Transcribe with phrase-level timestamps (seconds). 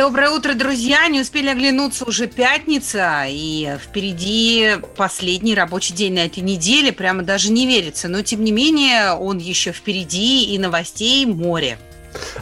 [0.00, 1.06] Доброе утро, друзья!
[1.08, 7.52] Не успели оглянуться, уже пятница, и впереди последний рабочий день на этой неделе, прямо даже
[7.52, 8.08] не верится.
[8.08, 11.78] Но, тем не менее, он еще впереди, и новостей море.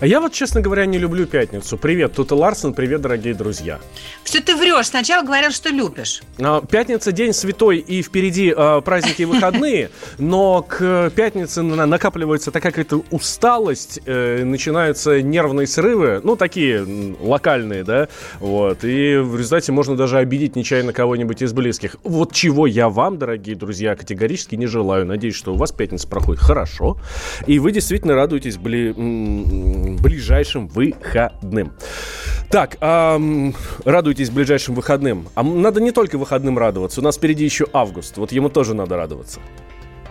[0.00, 1.76] А я вот, честно говоря, не люблю пятницу.
[1.76, 3.78] Привет, тут и Ларсон, привет, дорогие друзья.
[4.24, 4.86] Все ты врешь.
[4.86, 6.22] Сначала говорил, что любишь.
[6.38, 12.72] А, пятница день святой, и впереди э, праздники и выходные, но к пятнице накапливается такая
[12.72, 16.86] какая-то усталость, э, начинаются нервные срывы, ну, такие
[17.20, 18.08] локальные, да,
[18.38, 21.96] вот, и в результате можно даже обидеть нечаянно кого-нибудь из близких.
[22.04, 25.06] Вот чего я вам, дорогие друзья, категорически не желаю.
[25.06, 26.98] Надеюсь, что у вас пятница проходит хорошо,
[27.46, 28.92] и вы действительно радуетесь бли
[30.00, 31.72] ближайшим выходным.
[32.50, 35.28] Так, эм, радуйтесь ближайшим выходным.
[35.34, 38.16] А надо не только выходным радоваться, у нас впереди еще август.
[38.16, 39.40] Вот ему тоже надо радоваться.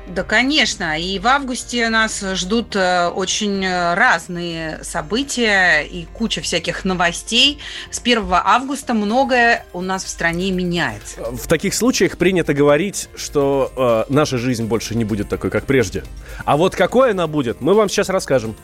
[0.08, 0.98] Да, конечно.
[1.00, 7.59] И в августе нас ждут э, очень разные события и куча всяких новостей.
[7.92, 11.23] С 1 августа многое у нас в стране меняется.
[11.32, 16.04] В таких случаях принято говорить, что э, наша жизнь больше не будет такой, как прежде.
[16.45, 18.56] А вот какой она будет, мы вам сейчас расскажем.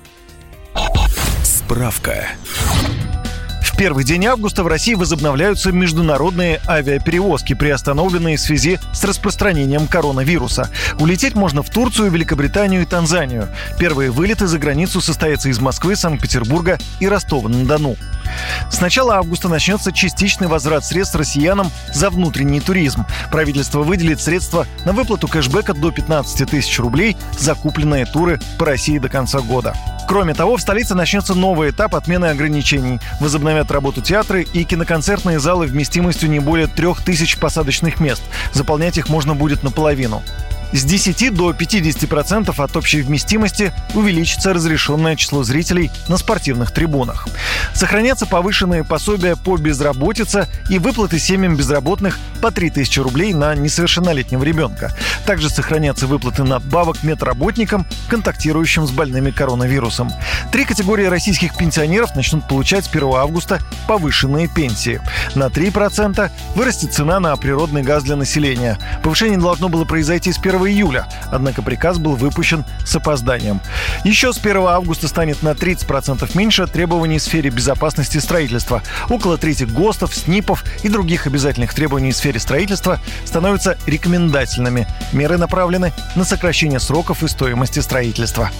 [1.65, 2.27] Справка.
[3.61, 10.69] В первый день августа в России возобновляются международные авиаперевозки, приостановленные в связи с распространением коронавируса.
[10.99, 13.47] Улететь можно в Турцию, Великобританию и Танзанию.
[13.79, 17.95] Первые вылеты за границу состоятся из Москвы, Санкт-Петербурга и Ростова-на-Дону.
[18.69, 23.05] С начала августа начнется частичный возврат средств россиянам за внутренний туризм.
[23.31, 28.99] Правительство выделит средства на выплату кэшбэка до 15 тысяч рублей за купленные туры по России
[28.99, 29.73] до конца года.
[30.07, 32.99] Кроме того, в столице начнется новый этап отмены ограничений.
[33.19, 38.21] Возобновят работу театры и киноконцертные залы вместимостью не более трех тысяч посадочных мест.
[38.51, 40.21] Заполнять их можно будет наполовину.
[40.73, 47.27] С 10 до 50% от общей вместимости увеличится разрешенное число зрителей на спортивных трибунах.
[47.75, 54.91] Сохранятся повышенные пособия по безработице и выплаты семьям безработных по 3000 рублей на несовершеннолетнего ребенка.
[55.27, 60.11] Также сохранятся выплаты надбавок медработникам, контактирующим с больными коронавирусом.
[60.51, 65.01] Три категории российских пенсионеров начнут получать с 1 августа повышенные пенсии.
[65.35, 68.79] На 3% вырастет цена на природный газ для населения.
[69.03, 73.61] Повышение должно было произойти с 1 июля, однако приказ был выпущен с опозданием.
[74.03, 78.81] Еще с 1 августа станет на 30% меньше требований в сфере безопасности строительства.
[79.09, 84.87] Около трети ГОСТов, СНИПов и других обязательных требований в сфере строительства становятся рекомендательными.
[85.11, 88.51] Меры направлены на сокращение сроков и стоимости строительства.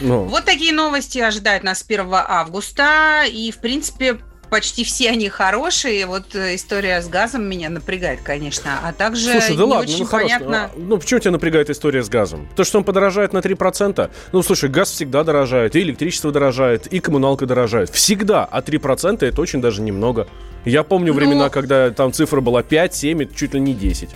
[0.00, 0.24] Ну.
[0.24, 3.24] Вот такие новости ожидают нас 1 августа.
[3.26, 4.18] И, в принципе,
[4.50, 6.04] почти все они хорошие.
[6.06, 8.78] Вот э, история с газом меня напрягает, конечно.
[8.82, 10.64] А также Слушай, да не ладно, очень ну, понятно...
[10.64, 12.48] А, ну, почему тебя напрягает история с газом?
[12.56, 14.10] То, что он подорожает на 3%?
[14.32, 17.90] Ну, слушай, газ всегда дорожает, и электричество дорожает, и коммуналка дорожает.
[17.90, 18.44] Всегда.
[18.44, 20.26] А 3% это очень даже немного.
[20.64, 24.10] Я помню Ну- времена, когда там цифра была 5, 7, это чуть ли не 10.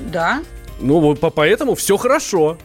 [0.00, 0.42] Да,
[0.80, 2.58] Ну, вот по- поэтому все хорошо.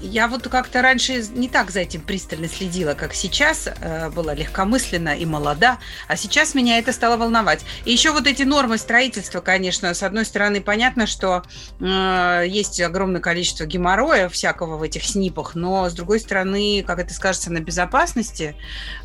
[0.00, 5.16] Я вот как-то раньше не так за этим пристально следила, как сейчас, э, была легкомысленна
[5.16, 5.78] и молода,
[6.08, 7.64] а сейчас меня это стало волновать.
[7.84, 11.42] И еще вот эти нормы строительства, конечно, с одной стороны, понятно, что
[11.80, 17.14] э, есть огромное количество геморроя всякого в этих снипах, но с другой стороны, как это
[17.14, 18.54] скажется на безопасности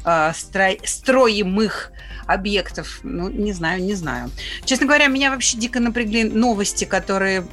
[0.05, 1.91] э, строй- строимых
[2.27, 4.29] объектов, ну, не знаю, не знаю.
[4.65, 7.47] Честно говоря, меня вообще дико напрягли новости, которые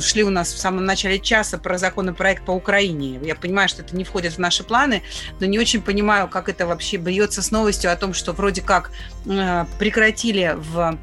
[0.00, 3.20] шли у нас в самом начале часа про законопроект по Украине.
[3.22, 5.02] Я понимаю, что это не входит в наши планы,
[5.40, 8.90] но не очень понимаю, как это вообще бьется с новостью о том, что вроде как
[9.26, 10.98] э, прекратили в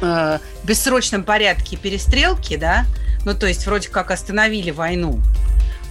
[0.00, 2.84] э, бессрочном порядке перестрелки, да,
[3.24, 5.20] ну то есть вроде как остановили войну.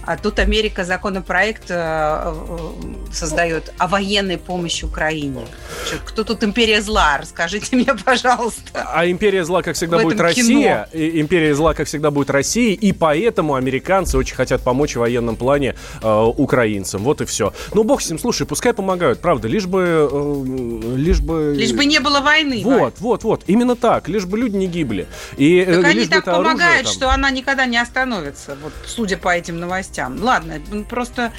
[0.04, 2.58] А тут Америка законопроект э, э,
[3.12, 5.46] создает о военной помощи Украине.
[6.04, 7.18] Кто тут империя зла?
[7.18, 8.84] Расскажите мне, пожалуйста.
[8.92, 10.88] А империя зла, как всегда, будет Россия.
[10.92, 12.74] И империя зла, как всегда, будет Россия.
[12.74, 17.02] И поэтому американцы очень хотят помочь в военном плане э, украинцам.
[17.02, 17.52] Вот и все.
[17.72, 19.46] Ну, бог с ним, слушай, пускай помогают, правда.
[19.48, 20.08] Лишь бы...
[20.10, 21.54] э, лишь бы...
[21.56, 22.62] Лишь бы не было войны.
[22.64, 22.78] Вань.
[22.78, 23.44] Вот, вот, вот.
[23.46, 24.08] Именно так.
[24.08, 25.06] Лишь бы люди не гибли.
[25.36, 28.56] И, э, Так они лишь бы так оружие помогают, там- что она никогда не остановится,
[28.62, 29.91] вот судя по этим новостям.
[29.98, 31.32] Ладно, ну, просто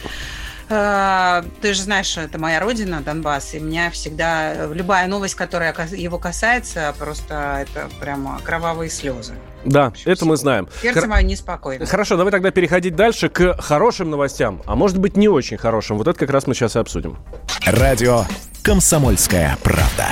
[0.70, 6.18] Э, ты же знаешь, это моя родина, Донбасс, и меня всегда любая новость, которая его
[6.18, 9.34] касается, просто это прямо кровавые слезы.
[9.66, 10.68] Да, общем, это мы знаем.
[10.82, 11.10] Сердце Хор...
[11.10, 11.86] мое неспокойно.
[11.86, 15.98] Хорошо, давай тогда переходить дальше к хорошим новостям, а может быть не очень хорошим.
[15.98, 17.18] Вот это как раз мы сейчас и обсудим.
[17.66, 18.26] Радио
[18.64, 20.08] «Комсомольская правда».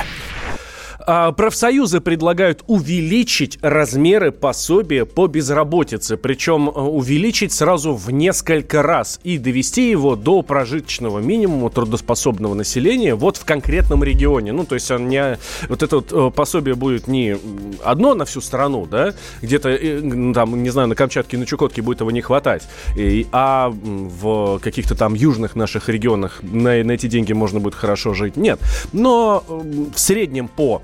[1.06, 9.18] А, профсоюзы предлагают увеличить размеры пособия по безработице, причем э, увеличить сразу в несколько раз
[9.24, 14.52] и довести его до прожиточного минимума трудоспособного населения вот в конкретном регионе.
[14.52, 15.38] Ну, то есть он не,
[15.68, 17.36] вот это вот э, пособие будет не
[17.84, 22.00] одно на всю страну, да, где-то э, там, не знаю, на Камчатке, на Чукотке будет
[22.00, 22.62] его не хватать,
[22.96, 28.14] и, а в каких-то там южных наших регионах на, на эти деньги можно будет хорошо
[28.14, 28.36] жить.
[28.36, 28.60] Нет.
[28.92, 30.82] Но в среднем по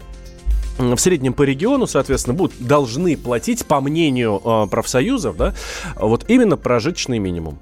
[0.78, 5.54] в среднем по региону, соответственно, будут должны платить, по мнению э, профсоюзов, да,
[5.96, 7.58] вот именно прожиточный минимум.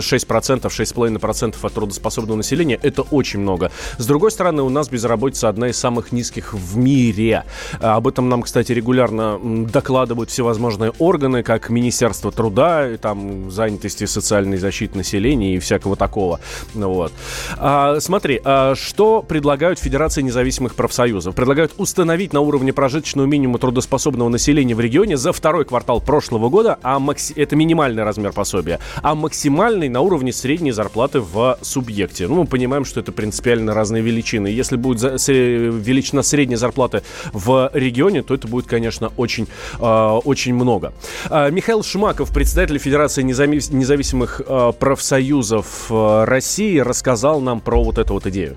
[0.00, 3.70] 6%, э, 6,5% от трудоспособного населения– это очень много.
[3.98, 7.44] С другой стороны, у нас безработица одна из самых низких в мире.
[7.80, 14.73] Об этом нам, кстати, регулярно докладывают всевозможные органы, как Министерство труда, там, занятости социальной защиты
[14.74, 16.40] защиты населения и всякого такого.
[16.74, 17.12] Ну вот.
[17.58, 21.34] А, смотри, а что предлагают Федерации независимых профсоюзов?
[21.36, 26.78] Предлагают установить на уровне прожиточного минимума трудоспособного населения в регионе за второй квартал прошлого года,
[26.82, 27.32] а макс...
[27.36, 32.26] это минимальный размер пособия, а максимальный на уровне средней зарплаты в субъекте.
[32.26, 34.48] Ну, мы понимаем, что это принципиально разные величины.
[34.48, 35.32] Если будет за...
[35.32, 39.46] величина средней зарплаты в регионе, то это будет, конечно, очень,
[39.78, 40.92] э, очень много.
[41.30, 48.14] Э, Михаил Шмаков, председатель Федерации независимых э, профсоюзов э, России рассказал нам про вот эту
[48.14, 48.56] вот идею.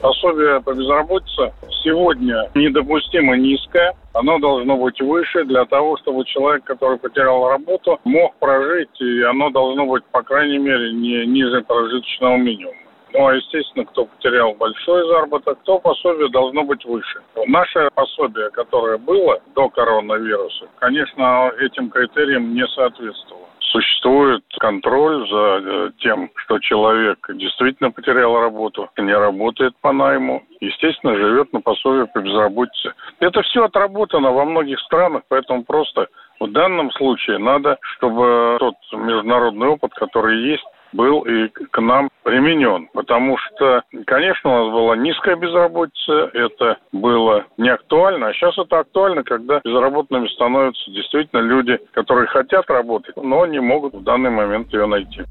[0.00, 1.52] Пособие по безработице
[1.84, 3.94] сегодня недопустимо низкое.
[4.14, 9.50] Оно должно быть выше для того, чтобы человек, который потерял работу, мог прожить, и оно
[9.50, 12.76] должно быть, по крайней мере, не ниже прожиточного минимума.
[13.12, 17.20] Ну, а, естественно, кто потерял большой заработок, то пособие должно быть выше.
[17.46, 25.90] Наше пособие, которое было до коронавируса, конечно, этим критериям не соответствовало существует контроль за э,
[25.98, 32.20] тем, что человек действительно потерял работу, не работает по найму, естественно, живет на пособие по
[32.20, 32.92] безработице.
[33.20, 36.08] Это все отработано во многих странах, поэтому просто
[36.40, 42.88] в данном случае надо, чтобы тот международный опыт, который есть, был и к нам применен.
[42.92, 48.80] Потому что, конечно, у нас была низкая безработица, это было не актуально, а сейчас это
[48.80, 54.72] актуально, когда безработными становятся действительно люди, которые хотят работать, но не могут в данный момент
[54.72, 55.22] ее найти.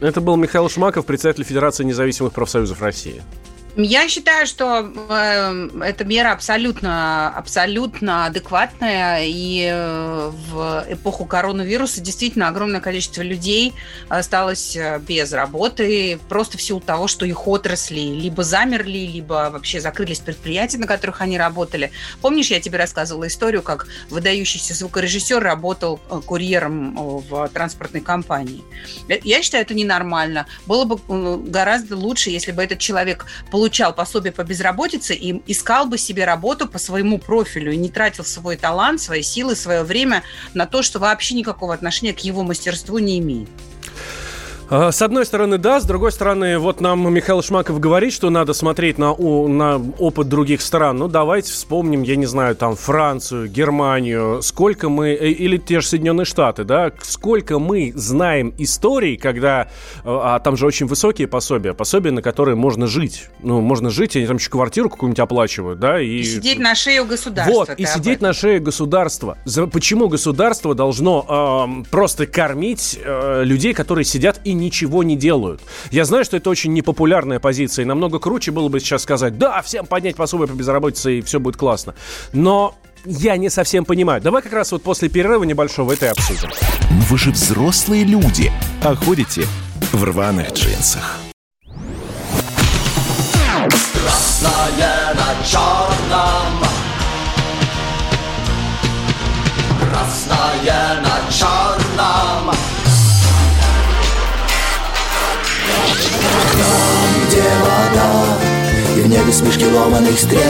[0.00, 3.20] Это был Михаил Шмаков, председатель Федерации независимых профсоюзов России.
[3.76, 12.48] Я считаю, что э, эта мера абсолютно, абсолютно адекватная, и э, в эпоху коронавируса действительно
[12.48, 13.72] огромное количество людей
[14.08, 19.80] осталось э, без работы просто в силу того, что их отрасли либо замерли, либо вообще
[19.80, 21.92] закрылись предприятия, на которых они работали.
[22.20, 28.64] Помнишь, я тебе рассказывала историю, как выдающийся звукорежиссер работал э, курьером в транспортной компании.
[29.08, 30.46] Я считаю, это ненормально.
[30.66, 30.98] Было бы
[31.48, 36.24] гораздо лучше, если бы этот человек получил получал пособие по безработице и искал бы себе
[36.24, 40.22] работу по своему профилю и не тратил свой талант, свои силы, свое время
[40.54, 43.50] на то, что вообще никакого отношения к его мастерству не имеет.
[44.72, 48.52] А, с одной стороны, да, с другой стороны, вот нам Михаил Шмаков говорит, что надо
[48.52, 50.96] смотреть на, на опыт других стран.
[50.98, 55.88] Ну, давайте вспомним, я не знаю, там, Францию, Германию, сколько мы, э, или те же
[55.88, 59.66] Соединенные Штаты, да, сколько мы знаем историй, когда, э,
[60.04, 63.26] а там же очень высокие пособия, пособия, на которые можно жить.
[63.40, 66.18] Ну, можно жить, они там еще квартиру какую-нибудь оплачивают, да, и...
[66.18, 67.52] и сидеть на шее у государства.
[67.52, 69.36] Вот, и сидеть на шее государства.
[69.72, 75.60] Почему государство должно э, просто кормить э, людей, которые сидят и ничего не делают.
[75.90, 79.62] Я знаю, что это очень непопулярная позиция, и намного круче было бы сейчас сказать, да,
[79.62, 81.94] всем поднять пособие по безработице, и все будет классно.
[82.32, 82.74] Но
[83.04, 84.20] я не совсем понимаю.
[84.20, 86.50] Давай как раз вот после перерыва небольшого это и обсудим.
[87.08, 88.52] Вы же взрослые люди,
[88.84, 89.46] а ходите
[89.92, 91.18] в рваных джинсах.
[93.92, 96.70] Красное на черном
[99.80, 102.54] Красное на черном
[106.52, 108.50] Там, где вода
[108.96, 110.40] Летели смешки ломаных стрел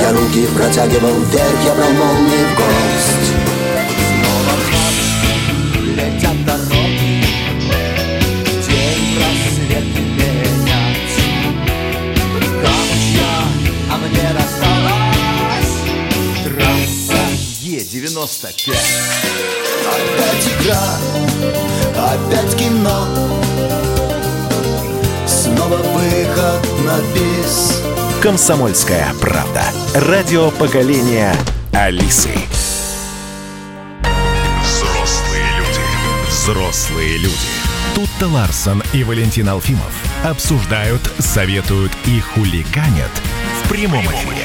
[0.00, 3.32] Я руки протягивал вверх, я брал молнии в гость.
[4.16, 5.10] Снова ночь,
[5.96, 7.24] летят дороги
[8.66, 11.18] День просветы менять
[12.62, 13.32] Камочья,
[13.90, 13.94] а
[17.62, 18.74] Е-95
[19.90, 20.84] Опять игра,
[21.94, 22.98] опять кино
[25.70, 27.80] Снова выход на бис
[28.20, 29.62] Комсомольская правда.
[29.94, 31.32] Радио поколения
[31.72, 32.32] Алисы.
[34.64, 36.28] Взрослые люди.
[36.28, 37.36] Взрослые люди.
[37.94, 39.92] Тут-то Ларсон и Валентин Алфимов
[40.24, 43.12] обсуждают, советуют и хуликанят
[43.62, 44.44] в прямом эфире.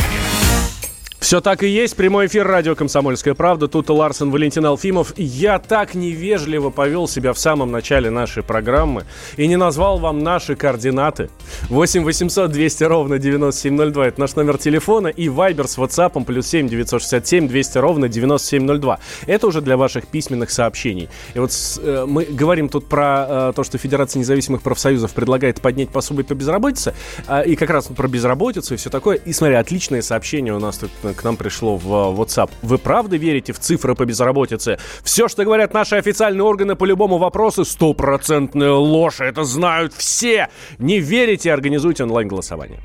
[1.26, 1.96] Все так и есть.
[1.96, 3.68] Прямой эфир радио «Комсомольская правда».
[3.68, 5.12] Тут Ларсен, Валентин Алфимов.
[5.18, 9.06] Я так невежливо повел себя в самом начале нашей программы
[9.36, 11.32] и не назвал вам наши координаты.
[11.70, 14.06] 8 800 200 ровно 9702.
[14.06, 15.08] Это наш номер телефона.
[15.08, 19.00] И Вайбер с WhatsApp плюс 7 967 200 ровно 9702.
[19.26, 21.10] Это уже для ваших письменных сообщений.
[21.34, 21.52] И вот
[21.82, 26.36] э, мы говорим тут про э, то, что Федерация независимых профсоюзов предлагает поднять пособие по
[26.36, 26.94] безработице.
[27.28, 29.16] Э, и как раз про безработицу и все такое.
[29.16, 31.88] И смотри, отличное сообщение у нас тут к нам пришло в
[32.20, 32.50] WhatsApp.
[32.62, 34.78] Вы правда верите в цифры по безработице?
[35.04, 39.22] Все, что говорят наши официальные органы по любому вопросу, стопроцентная ложь.
[39.22, 40.50] Это знают все.
[40.78, 42.80] Не верите, организуйте онлайн-голосование.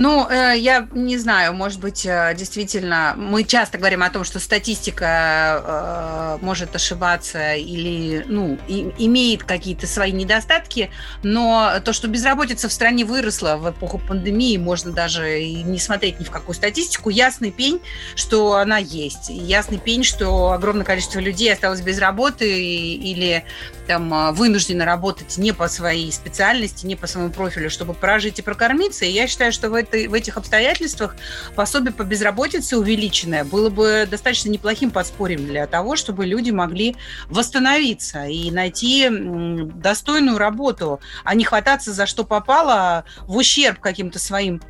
[0.00, 4.40] Ну, э, я не знаю, может быть, э, действительно, мы часто говорим о том, что
[4.40, 10.90] статистика э, может ошибаться или, ну, имеет какие-то свои недостатки,
[11.22, 16.18] но то, что безработица в стране выросла в эпоху пандемии, можно даже и не смотреть
[16.18, 17.82] ни в какую статистику, ясный пень,
[18.14, 19.28] что она есть.
[19.28, 23.44] ясный пень, что огромное количество людей осталось без работы или
[23.86, 29.04] там вынуждены работать не по своей специальности, не по своему профилю, чтобы прожить и прокормиться.
[29.04, 31.16] И я считаю, что в этой, в этих обстоятельствах
[31.54, 33.44] пособие по безработице увеличенное.
[33.44, 41.00] Было бы достаточно неплохим подспорьем для того, чтобы люди могли восстановиться и найти достойную работу,
[41.24, 44.62] а не хвататься за что попало в ущерб каким-то своим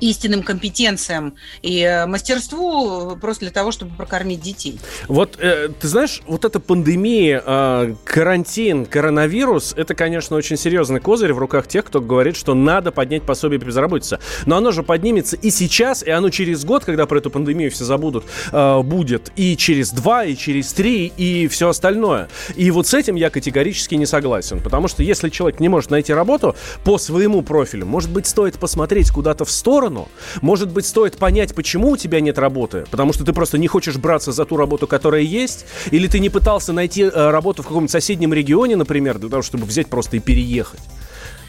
[0.00, 4.80] истинным компетенциям и э, мастерству просто для того, чтобы прокормить детей.
[5.08, 11.32] Вот, э, ты знаешь, вот эта пандемия, э, карантин, коронавирус, это, конечно, очень серьезный козырь
[11.32, 14.18] в руках тех, кто говорит, что надо поднять пособие по безработице.
[14.46, 17.84] Но оно же поднимется и сейчас, и оно через год, когда про эту пандемию все
[17.84, 22.28] забудут, э, будет и через два, и через три, и все остальное.
[22.56, 26.12] И вот с этим я категорически не согласен, потому что если человек не может найти
[26.12, 30.08] работу по своему профилю, может быть, стоит посмотреть куда-то в сторону, сторону.
[30.40, 33.96] Может быть, стоит понять, почему у тебя нет работы, потому что ты просто не хочешь
[33.96, 37.90] браться за ту работу, которая есть, или ты не пытался найти э, работу в каком-нибудь
[37.90, 40.80] соседнем регионе, например, для того, чтобы взять просто и переехать.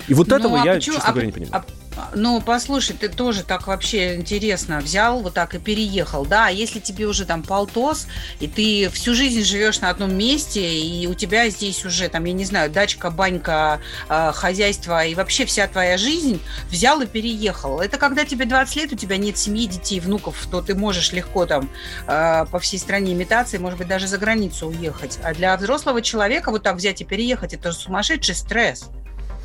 [0.07, 1.63] И вот ну, этого а я, почему, честно а, говоря, не понимаю.
[1.63, 1.65] А
[2.13, 6.79] ну, послушай, ты тоже так вообще интересно взял, вот так и переехал, да, а если
[6.79, 8.07] тебе уже там полтос,
[8.39, 12.33] и ты всю жизнь живешь на одном месте, и у тебя здесь уже там, я
[12.33, 17.79] не знаю, дачка, банька, э, хозяйство и вообще вся твоя жизнь взял и переехал.
[17.79, 21.45] Это когда тебе 20 лет, у тебя нет семьи, детей, внуков, то ты можешь легко
[21.45, 21.69] там
[22.05, 25.19] по всей стране имитации, может быть, даже за границу уехать.
[25.23, 28.89] А для взрослого человека вот так взять и переехать, это сумасшедший стресс.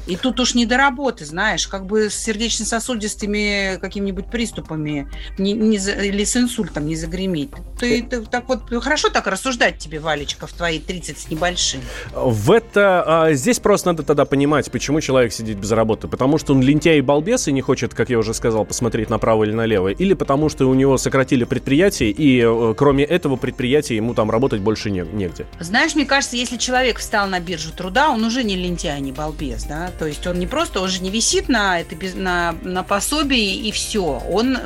[0.07, 5.77] И тут уж не до работы, знаешь, как бы с сердечно-сосудистыми какими-нибудь приступами не, не,
[5.77, 7.51] или с инсультом не загреметь.
[7.79, 11.81] Ты, ты так вот хорошо так рассуждать тебе, Валечка, в твои 30 с небольшим.
[12.15, 13.05] В это...
[13.07, 16.09] А, здесь просто надо тогда понимать, почему человек сидит без работы.
[16.09, 19.45] Потому что он лентяй и балбес и не хочет, как я уже сказал, посмотреть направо
[19.45, 19.89] или налево.
[19.89, 24.61] Или потому что у него сократили предприятие, и э, кроме этого предприятия ему там работать
[24.61, 25.47] больше не, негде.
[25.59, 29.65] Знаешь, мне кажется, если человек встал на биржу труда, он уже не лентяй, не балбес,
[29.65, 29.90] да?
[29.99, 33.73] То есть он не просто, он же не висит на, это, на, на пособии и
[33.73, 34.23] все.
[34.31, 34.59] Он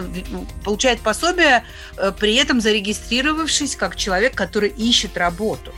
[0.65, 1.65] получает пособие,
[1.97, 5.73] э, при этом зарегистрировавшись как человек, который ищет работу.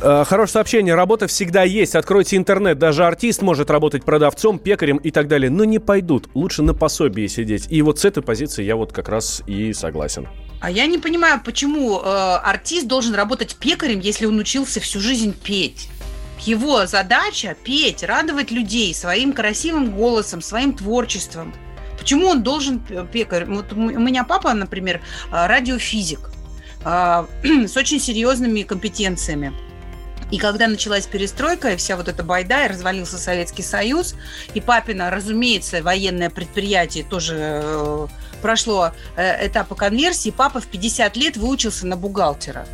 [0.00, 0.94] Э, хорошее сообщение.
[0.94, 1.94] Работа всегда есть.
[1.94, 2.78] Откройте интернет.
[2.78, 5.50] Даже артист может работать продавцом, пекарем и так далее.
[5.50, 6.28] Но не пойдут.
[6.34, 7.66] Лучше на пособии сидеть.
[7.70, 10.28] И вот с этой позиции я вот как раз и согласен.
[10.60, 15.34] А я не понимаю, почему э, артист должен работать пекарем, если он учился всю жизнь
[15.42, 15.88] петь.
[16.40, 21.54] Его задача петь, радовать людей своим красивым голосом, своим творчеством.
[21.98, 23.46] Почему он должен пекарь?
[23.46, 25.00] Вот у меня папа, например,
[25.30, 26.30] а, радиофизик
[26.84, 29.54] а, с очень серьезными компетенциями.
[30.30, 34.16] И когда началась перестройка, и вся вот эта байда, и развалился Советский Союз,
[34.54, 38.06] и папина, разумеется, военное предприятие тоже э,
[38.42, 42.66] прошло э, этапы конверсии, папа в 50 лет выучился на бухгалтера.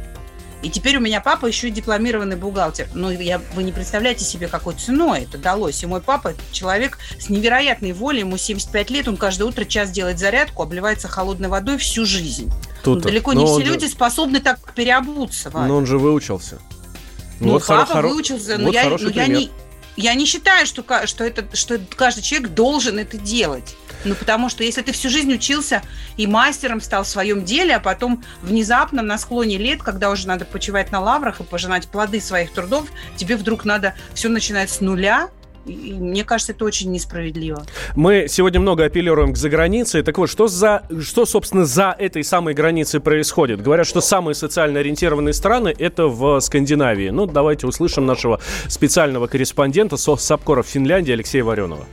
[0.63, 2.89] И теперь у меня папа еще и дипломированный бухгалтер.
[2.95, 5.83] Но я, вы не представляете себе, какой ценой это далось.
[5.83, 10.19] И мой папа человек с невероятной волей, ему 75 лет, он каждое утро час делает
[10.19, 12.53] зарядку, обливается холодной водой всю жизнь.
[12.83, 13.65] Тут, ну, далеко не все же...
[13.65, 15.51] люди способны так переобуться.
[15.51, 15.67] Валя.
[15.67, 16.59] Но он же выучился.
[17.41, 18.09] Ну, вот папа хоро...
[18.09, 19.51] выучился, но, вот я, но я не
[19.97, 23.77] я не считаю, что, что, это, что каждый человек должен это делать.
[24.05, 25.83] Ну, потому что если ты всю жизнь учился
[26.17, 30.45] и мастером стал в своем деле, а потом внезапно на склоне лет, когда уже надо
[30.45, 35.31] почивать на лаврах и пожинать плоды своих трудов, тебе вдруг надо все начинать с нуля,
[35.67, 37.65] и мне кажется, это очень несправедливо.
[37.95, 40.03] Мы сегодня много апеллируем к загранице.
[40.03, 43.61] Так вот, что, за, что, собственно, за этой самой границей происходит?
[43.61, 47.11] Говорят, что самые социально ориентированные страны– это в Скандинавии.
[47.11, 51.85] Ну, давайте услышим нашего специального корреспондента СОСАПКОРа в Финляндии Алексея Вареного.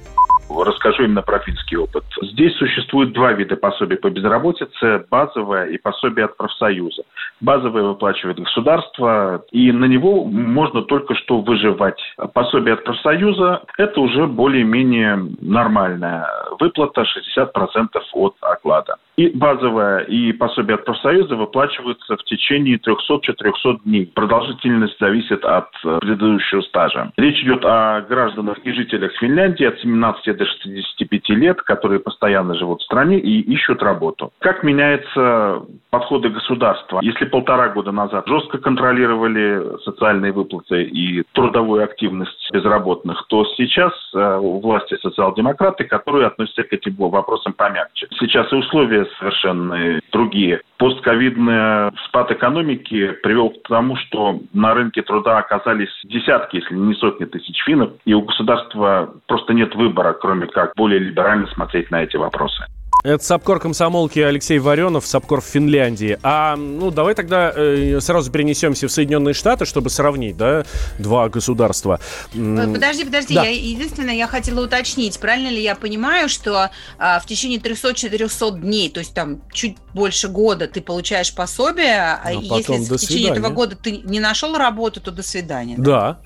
[0.64, 2.04] Расскажу именно про финский опыт.
[2.22, 7.04] Здесь существует два вида пособий по безработице– базовое и пособие от профсоюза.
[7.42, 12.02] Базовое выплачивает государство, и на него можно только что выживать.
[12.34, 16.28] Пособие от профсоюза– это уже более-менее нормальная
[16.60, 17.04] выплата,
[17.38, 18.96] 60% от оклада.
[19.18, 24.12] И базовое, и пособие от профсоюза выплачиваются в течение 300-400 дней.
[24.14, 27.12] Продолжительность зависит от предыдущего стажа.
[27.18, 32.82] Речь идет о гражданах и жителях Финляндии от 17 до 65 лет, которые постоянно живут
[32.82, 34.32] в стране и ищут работу.
[34.40, 37.00] Как меняются подходы государства?
[37.02, 44.40] Если полтора года назад жестко контролировали социальные выплаты и трудовую активность безработных, то сейчас э,
[44.42, 48.08] у власти социал-демократы, которые относятся к этим вопросам помягче.
[48.20, 50.62] Сейчас и условия совершенно другие.
[50.78, 57.26] Постковидный спад экономики привел к тому, что на рынке труда оказались десятки, если не сотни
[57.26, 62.16] тысяч финнов, и у государства просто нет выбора, кроме как более либерально смотреть на эти
[62.18, 62.64] вопросы.
[63.08, 66.20] Это Сапкор комсомолки Алексей Варенов, Сапкор в Финляндии.
[66.24, 70.66] А, ну, давай тогда э, сразу перенесемся в Соединенные Штаты, чтобы сравнить, да,
[71.00, 72.02] два государства.
[72.34, 73.46] Э, подожди, подожди, да.
[73.46, 78.90] я, единственное, я хотела уточнить, правильно ли я понимаю, что а, в течение 300-400 дней,
[78.90, 83.52] то есть там чуть больше года ты получаешь пособие, а, а если в течение этого
[83.52, 85.76] года ты не нашел работу, то до свидания.
[85.78, 86.20] Да.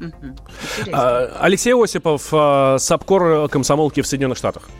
[0.00, 0.06] да?
[0.06, 0.96] Угу.
[1.38, 2.32] Алексей Осипов,
[2.80, 4.70] Сапкор комсомолки в Соединенных Штатах.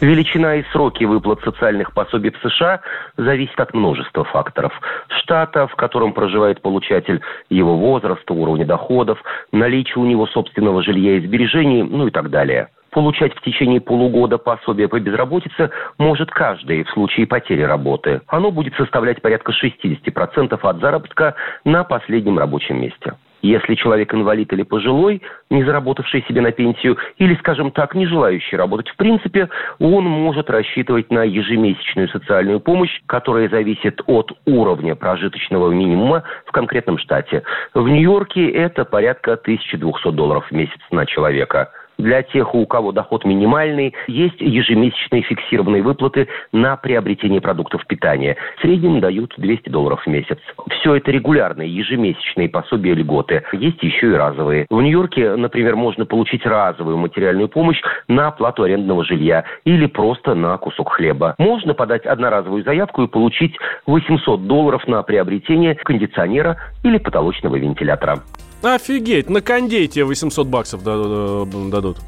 [0.00, 2.80] Величина и сроки выплат социальных пособий в США
[3.18, 4.72] зависят от множества факторов.
[5.08, 11.20] Штата, в котором проживает получатель, его возраста, уровня доходов, наличие у него собственного жилья и
[11.20, 12.68] сбережений, ну и так далее.
[12.90, 18.22] Получать в течение полугода пособие по безработице может каждый в случае потери работы.
[18.26, 21.34] Оно будет составлять порядка 60% от заработка
[21.64, 23.14] на последнем рабочем месте.
[23.42, 28.56] Если человек инвалид или пожилой, не заработавший себе на пенсию, или, скажем так, не желающий
[28.56, 29.48] работать в принципе,
[29.78, 36.98] он может рассчитывать на ежемесячную социальную помощь, которая зависит от уровня прожиточного минимума в конкретном
[36.98, 37.42] штате.
[37.74, 41.70] В Нью-Йорке это порядка 1200 долларов в месяц на человека.
[42.00, 48.36] Для тех, у кого доход минимальный, есть ежемесячные фиксированные выплаты на приобретение продуктов питания.
[48.56, 50.38] В среднем дают 200 долларов в месяц.
[50.70, 53.42] Все это регулярные ежемесячные пособия льготы.
[53.52, 54.66] Есть еще и разовые.
[54.70, 60.56] В Нью-Йорке, например, можно получить разовую материальную помощь на оплату арендного жилья или просто на
[60.56, 61.34] кусок хлеба.
[61.36, 68.20] Можно подать одноразовую заявку и получить 800 долларов на приобретение кондиционера или потолочного вентилятора.
[68.62, 71.98] Офигеть, на кондей 800 баксов дадут.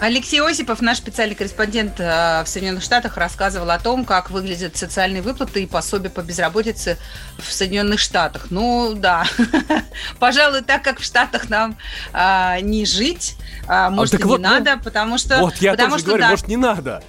[0.00, 5.22] Алексей Осипов, наш специальный корреспондент э, в Соединенных Штатах, рассказывал о том, как выглядят социальные
[5.22, 6.98] выплаты и пособия по безработице
[7.38, 8.48] в Соединенных Штатах.
[8.50, 9.24] Ну да,
[10.18, 11.76] пожалуй, так как в Штатах нам
[12.12, 13.36] а, не жить,
[13.68, 15.38] а, может, а, и вот, не ну, надо, потому что...
[15.38, 17.02] Вот, я потому тоже что, говорю, да, может, не надо.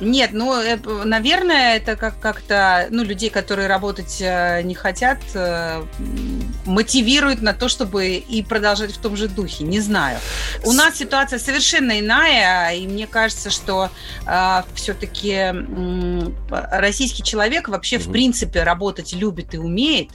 [0.00, 5.84] Нет, ну, э, наверное, это как- как-то, ну, людей, которые работать э, не хотят, э,
[6.64, 9.64] мотивирует на то, чтобы и продолжать в том же духе.
[9.64, 10.18] Не знаю.
[10.64, 13.90] У нас ситуация совершенно иная, и мне кажется, что
[14.26, 18.04] э, все-таки э, российский человек вообще, угу.
[18.04, 20.10] в принципе, работать любит и умеет.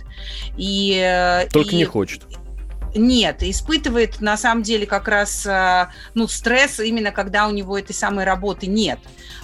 [0.58, 2.24] И, Только и, не хочет.
[2.95, 5.47] Нет, испытывает на самом деле как раз
[6.13, 8.99] ну, стресс именно когда у него этой самой работы нет.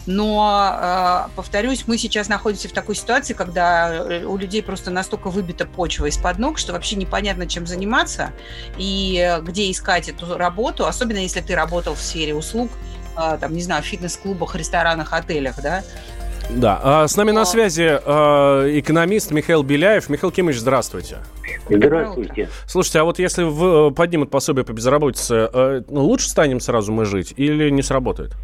[0.05, 5.29] Но, э, повторюсь, мы сейчас находимся в такой ситуации, когда э, у людей просто настолько
[5.29, 8.31] выбита почва из-под ног, что вообще непонятно, чем заниматься
[8.77, 12.71] и где искать эту работу, особенно если ты работал в сфере услуг,
[13.17, 15.83] э, там, не знаю, в фитнес-клубах, ресторанах, отелях, да,
[16.49, 20.09] да, а с нами на связи э, экономист Михаил Беляев.
[20.09, 21.17] Михаил Кимович, здравствуйте.
[21.69, 22.49] Здравствуйте.
[22.65, 27.05] Слушайте, а вот если в, поднимут пособие по безработице, э, ну, лучше станем сразу мы
[27.05, 28.35] жить или не сработает?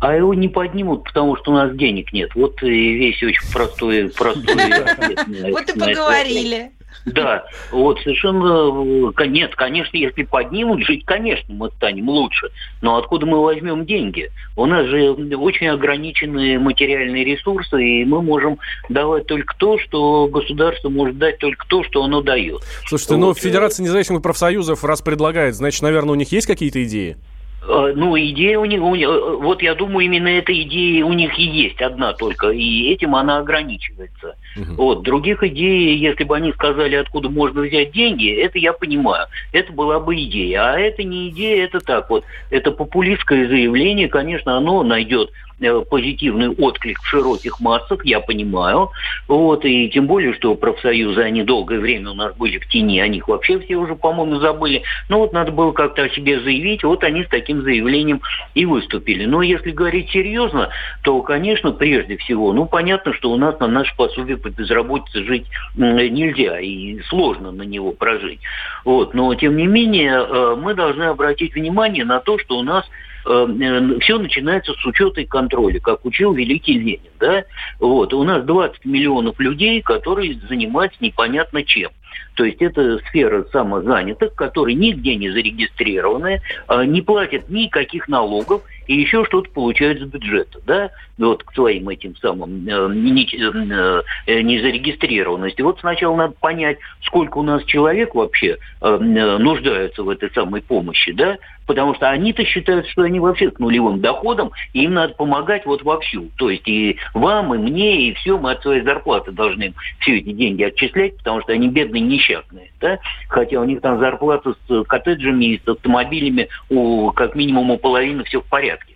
[0.00, 2.34] А его не поднимут, потому что у нас денег нет.
[2.34, 4.56] Вот и весь очень простой, простой
[5.52, 6.72] Вот и поговорили.
[7.06, 9.12] Да, вот совершенно...
[9.18, 12.50] э, Нет, конечно, если поднимут, жить, конечно, мы станем лучше.
[12.82, 14.30] Но откуда мы возьмем деньги?
[14.56, 20.88] У нас же очень ограниченные материальные ресурсы, и мы можем давать только то, что государство
[20.88, 22.60] может дать только то, что оно дает.
[22.86, 26.82] Слушайте, ну Вот, э, Федерация независимых профсоюзов раз предлагает, значит, наверное, у них есть какие-то
[26.84, 27.16] идеи?
[27.62, 31.38] Э, Ну, идея у них, у них- вот я думаю, именно эта идея у них
[31.38, 34.34] и есть одна только, и этим она ограничивается.
[34.56, 39.72] Вот, других идей, если бы они сказали, откуда можно взять деньги, это я понимаю, это
[39.72, 40.72] была бы идея.
[40.72, 46.48] А это не идея, это так вот, это популистское заявление, конечно, оно найдет э, позитивный
[46.48, 48.90] отклик в широких массах, я понимаю.
[49.28, 53.08] Вот, и тем более, что профсоюзы, они долгое время у нас были в тени, о
[53.08, 54.82] них вообще все уже, по-моему, забыли.
[55.08, 58.20] Ну вот надо было как-то о себе заявить, вот они с таким заявлением
[58.54, 59.26] и выступили.
[59.26, 60.70] Но если говорить серьезно,
[61.02, 65.46] то, конечно, прежде всего, ну понятно, что у нас на наше пособие по безработице жить
[65.76, 68.40] нельзя, и сложно на него прожить.
[68.84, 72.84] Вот, но, тем не менее, э, мы должны обратить внимание на то, что у нас
[73.22, 77.00] все начинается с учета и контроля, как учил великий Ленин.
[77.18, 77.44] Да?
[77.78, 78.14] Вот.
[78.14, 81.90] У нас 20 миллионов людей, которые занимаются непонятно чем.
[82.34, 89.02] То есть это сфера самозанятых, которые нигде не зарегистрированы, а, не платят никаких налогов и
[89.02, 94.40] еще что-то получают с бюджета, да, вот к своим этим самым э, не, э, э,
[94.42, 95.62] незарегистрированности.
[95.62, 101.12] Вот сначала надо понять, сколько у нас человек вообще э, нуждаются в этой самой помощи,
[101.12, 101.38] да,
[101.70, 105.84] потому что они-то считают, что они вообще с нулевым доходом, и им надо помогать вот
[105.84, 106.28] вовсю.
[106.36, 110.32] То есть и вам, и мне, и все, мы от своей зарплаты должны все эти
[110.32, 115.44] деньги отчислять, потому что они бедные несчастные, да, хотя у них там зарплата с коттеджами
[115.44, 118.89] и с автомобилями у, как минимум у половины все в порядке.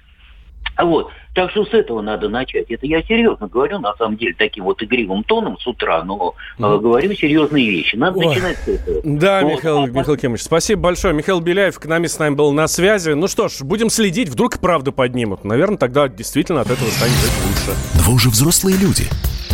[0.76, 1.10] А Вот.
[1.34, 2.70] Так что с этого надо начать.
[2.70, 6.62] Это я серьезно говорю, на самом деле, таким вот игривым тоном с утра, но э,
[6.62, 7.96] говорю серьезные вещи.
[7.96, 8.26] Надо Ой.
[8.28, 9.00] начинать с этого.
[9.02, 9.52] Да, Вот.
[9.56, 11.12] Михаил, Михаил Кимович, спасибо большое.
[11.12, 13.10] Михаил Беляев, экономист, с нами был на связи.
[13.10, 15.42] Ну что ж, будем следить, вдруг и правда поднимут.
[15.44, 17.78] Наверное, тогда действительно от этого станет жить лучше.
[17.96, 19.04] Но вы уже взрослые люди.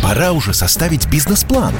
[0.03, 1.73] Пора уже составить бизнес-план.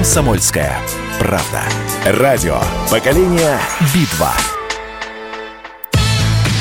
[0.00, 0.80] Комсомольская
[1.18, 1.62] правда.
[2.06, 2.58] Радио.
[2.90, 3.58] Поколение
[3.94, 4.32] Битва.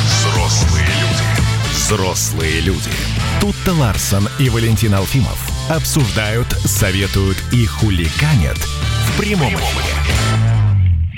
[0.04, 1.72] Взрослые люди.
[1.72, 2.92] Взрослые люди.
[3.40, 10.10] Тут-то Ларсон и Валентин Алфимов обсуждают, советуют и хуликанят в прямом эфире.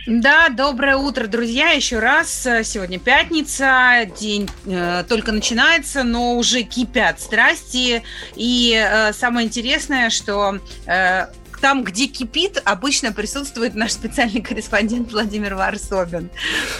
[0.06, 2.48] Да, доброе утро, друзья, еще раз.
[2.64, 8.04] Сегодня пятница, день э, только начинается, но уже кипят страсти.
[8.36, 11.28] И э, самое интересное, что э,
[11.62, 16.30] там, где кипит, обычно присутствует наш специальный корреспондент Владимир Варсобин.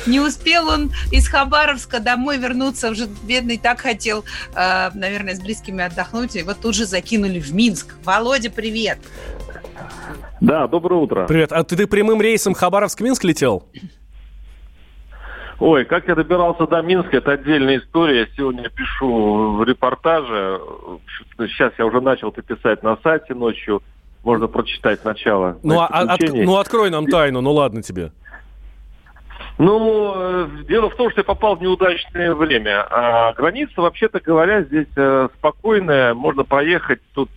[0.08, 5.84] Не успел он из Хабаровска домой вернуться, уже бедный так хотел, э, наверное, с близкими
[5.84, 7.96] отдохнуть, и вот тут же закинули в Минск.
[8.04, 9.00] Володя, привет!
[10.42, 11.28] Да, доброе утро.
[11.28, 11.52] Привет.
[11.52, 13.68] А ты, ты прямым рейсом Хабаровск-Минск летел?
[15.60, 18.22] Ой, как я добирался до Минска, это отдельная история.
[18.22, 20.60] Я сегодня пишу в репортаже.
[21.38, 23.84] Сейчас я уже начал это писать на сайте ночью.
[24.24, 25.58] Можно прочитать начало.
[25.64, 28.12] Ну, моих а- от- ну, открой нам тайну, ну ладно тебе.
[29.58, 32.86] Ну, э, дело в том, что я попал в неудачное время.
[32.90, 37.00] А граница, вообще-то говоря, здесь э, спокойная, можно проехать.
[37.14, 37.30] Тут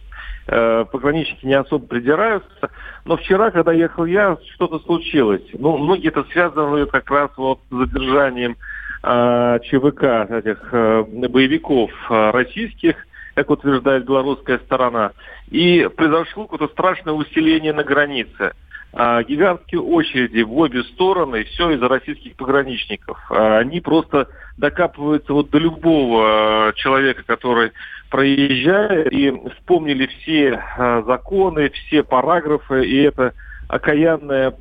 [0.47, 2.70] э, пограничники не особо придираются.
[3.05, 5.42] Но вчера, когда ехал я, что-то случилось.
[5.55, 8.57] Ну, многие это связывают как раз вот с задержанием
[9.03, 12.97] э, ЧВК, этих э, боевиков э, российских,
[13.35, 15.12] как утверждает белорусская сторона.
[15.51, 18.53] И произошло какое-то страшное усиление на границе.
[18.92, 23.18] А, гигантские очереди в обе стороны, все из-за российских пограничников.
[23.29, 27.73] А, они просто докапываются вот до любого э, человека, который
[28.09, 30.62] проезжает, и вспомнили все
[31.05, 33.33] законы, все параграфы, и это
[33.66, 34.53] окаянное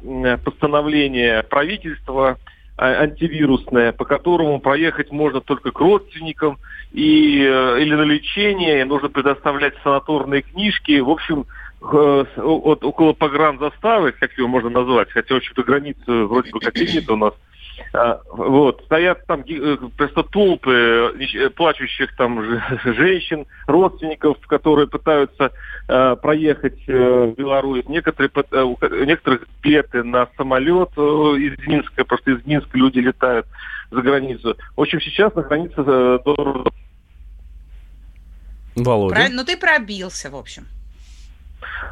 [0.44, 6.58] постановление правительства а, антивирусное, по которому проехать можно только к родственникам
[6.92, 11.00] и, э, или на лечение, нужно предоставлять санаторные книжки.
[11.00, 11.46] В общем,
[11.82, 16.76] э, от около погранзаставы, как его можно назвать, хотя, в общем-то, границы вроде бы как
[16.78, 17.53] и нет у нас, А,
[18.32, 22.44] вот, стоят там э, просто толпы э, плачущих там
[22.86, 25.52] женщин, родственников, которые пытаются
[25.88, 27.86] э, проехать э, в Беларусь.
[27.88, 33.46] Некоторые, э, некоторых билеты на самолет э, из Минска, просто из Минска люди летают
[33.92, 34.58] за границу.
[34.76, 36.20] В общем, сейчас на границе э,
[38.76, 39.16] Володя.
[39.16, 39.30] Про...
[39.30, 40.66] Ну, ты пробился, в общем.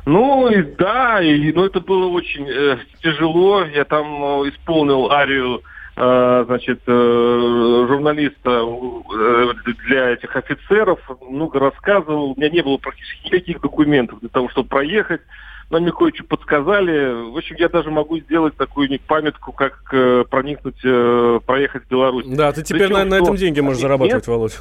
[0.06, 3.64] Ну, и да, и, ну, это было очень э, тяжело.
[3.64, 4.06] Я там
[4.44, 5.62] э, исполнил арию
[5.96, 9.54] э, значит, э, журналиста э,
[9.88, 11.00] для этих офицеров,
[11.30, 12.32] много рассказывал.
[12.32, 15.22] У меня не было практически никаких документов для того, чтобы проехать.
[15.70, 17.32] Но мне кое-что подсказали.
[17.32, 22.26] В общем, я даже могу сделать такую памятку, как э, проникнуть, э, проехать в Беларусь.
[22.28, 24.60] Да, ты теперь Причем, на, на этом деньги можешь зарабатывать, Володь.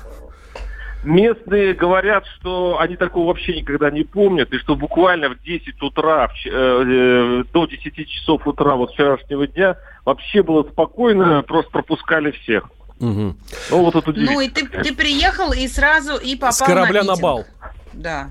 [1.02, 6.28] Местные говорят, что они такого вообще никогда не помнят, и что буквально в 10 утра,
[6.28, 12.32] в, э, э, до 10 часов утра вот вчерашнего дня вообще было спокойно, просто пропускали
[12.32, 12.68] всех.
[13.00, 13.34] Угу.
[13.70, 17.14] Ну, вот это ну и ты, ты приехал и сразу и попал С корабля на,
[17.14, 17.44] на бал.
[17.94, 18.28] Да.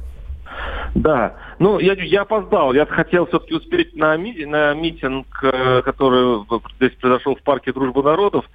[0.93, 1.37] Да.
[1.57, 2.73] Ну, я, я опоздал.
[2.73, 6.45] Я хотел все-таки успеть на, ми, на митинг, э, который
[6.77, 8.45] здесь произошел в парке Дружбы народов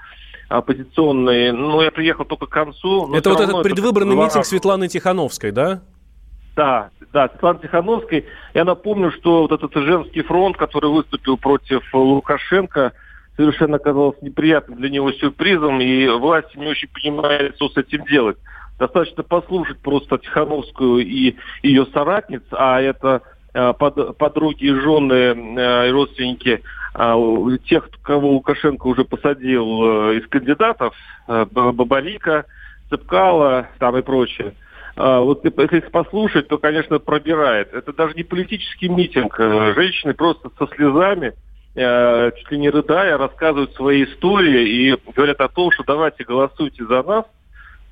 [0.49, 1.53] оппозиционные.
[1.53, 3.13] Ну, я приехал только к концу.
[3.15, 5.83] Это вот этот предвыборный митинг Светланы Тихановской, да?
[6.57, 8.27] Да, да, Светланы Тихановской.
[8.55, 12.93] Я напомню, что вот этот женский фронт, который выступил против Лукашенко,
[13.37, 18.37] совершенно оказался неприятным для него сюрпризом, и власти не очень понимают, что с этим делать.
[18.79, 23.23] Достаточно послушать просто Тихановскую и ее соратниц, а это
[23.55, 26.63] под, подруги жены э, и родственники
[26.95, 27.17] а
[27.69, 30.95] тех, кого Лукашенко уже посадил э, из кандидатов,
[31.27, 32.47] э, Бабарика,
[32.89, 34.55] Цепкала там и прочее,
[34.95, 37.75] а вот если их послушать, то, конечно, пробирает.
[37.75, 39.35] Это даже не политический митинг.
[39.41, 41.33] Э, женщины просто со слезами,
[41.75, 47.03] чуть ли не рыдая, рассказывают свои истории и говорят о том, что давайте голосуйте за
[47.03, 47.25] нас,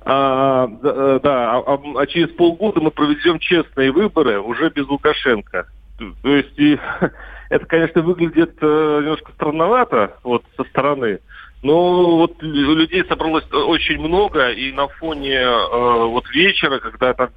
[0.05, 0.67] а,
[1.23, 5.67] да, а, а через полгода мы проведем честные выборы уже без Лукашенко.
[6.21, 6.77] То есть и
[7.53, 11.19] Это, конечно, выглядит э, немножко странновато вот со стороны,
[11.61, 17.29] но вот людей собралось очень много, и на фоне э, вот вечера, когда там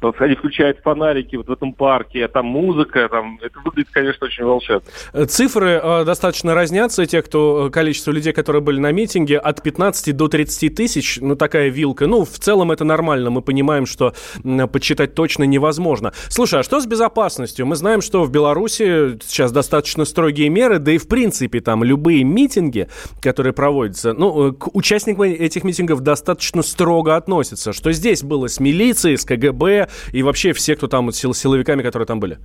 [0.00, 4.44] они включают фонарики вот в этом парке, а там музыка, там это выглядит, конечно, очень
[4.44, 4.88] волшебно.
[5.26, 10.16] Цифры э, достаточно разнятся, те, кто, э, количество людей, которые были на митинге, от 15
[10.16, 12.06] до 30 тысяч, ну, такая вилка.
[12.06, 16.12] Ну, в целом это нормально, мы понимаем, что э, подсчитать точно невозможно.
[16.28, 17.66] Слушай, а что с безопасностью?
[17.66, 22.24] Мы знаем, что в Беларуси сейчас достаточно строгие меры, да и в принципе там любые
[22.24, 22.88] митинги,
[23.20, 27.72] которые проводятся, ну, э, к участникам этих митингов достаточно строго относятся.
[27.72, 32.06] Что здесь было с милицией, с КГБ, и вообще все, кто там, сил, силовиками, которые
[32.06, 32.38] там были?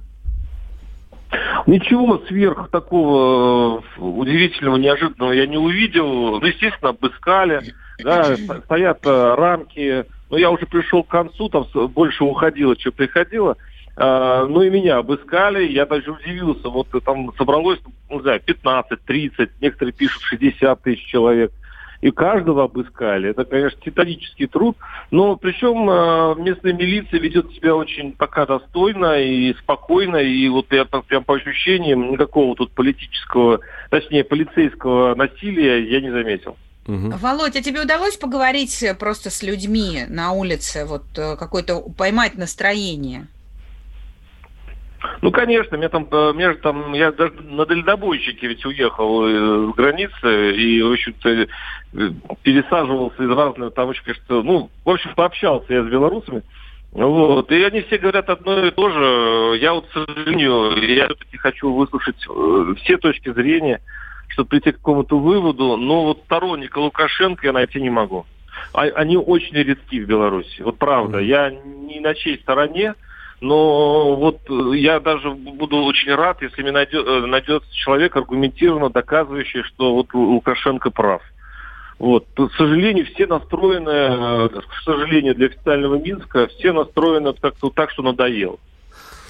[1.68, 6.40] Ничего сверх такого э, удивительного, неожиданного я не увидел.
[6.40, 7.62] Ну, естественно, обыскали,
[8.04, 10.06] да, стоят э, рамки.
[10.30, 13.58] Но я уже пришел к концу, там больше уходило, чем приходило.
[13.98, 16.70] А, ну и меня обыскали, я даже удивился.
[16.70, 21.52] Вот там собралось, ну, не знаю, 15, 30, некоторые пишут 60 тысяч человек
[22.02, 23.30] и каждого обыскали.
[23.30, 24.76] Это, конечно, титанический труд,
[25.12, 30.86] но причем э, местная милиция ведет себя очень пока достойно и спокойно, и вот я
[30.86, 33.60] прям по ощущениям никакого тут политического,
[33.90, 36.58] точнее, полицейского насилия я не заметил.
[36.88, 37.14] Угу.
[37.18, 43.28] Володь, а тебе удалось поговорить просто с людьми на улице, вот э, какое-то поймать настроение?
[45.22, 49.76] Ну, конечно, меня там, э, меня там, я даже на дальнобойщике ведь уехал э, с
[49.76, 51.48] границы и, в общем-то, э,
[52.44, 56.44] пересаживался из разных, там конечно, ну, в общем, пообщался я с белорусами.
[56.92, 57.52] Вот.
[57.52, 59.58] И они все говорят одно и то же.
[59.60, 62.18] Я вот, к сожалению, я все-таки хочу выслушать
[62.82, 63.80] все точки зрения,
[64.28, 68.26] чтобы прийти к какому-то выводу, но вот сторонника Лукашенко я найти не могу.
[68.74, 70.62] А, они очень редки в Беларуси.
[70.62, 71.20] Вот правда.
[71.20, 72.96] Я не на чьей стороне,
[73.42, 78.92] но вот э, я даже буду очень рад, если мне найдет, э, найдется человек, аргументированно
[78.92, 81.24] доказывающий, что вот Лукашенко прав.
[81.98, 82.28] Вот.
[82.36, 88.04] К сожалению, все настроены, э, к сожалению, для официального Минска, все настроены так, так что
[88.04, 88.58] надоело.